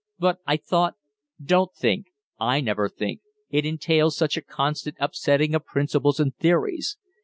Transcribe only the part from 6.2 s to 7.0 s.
theories.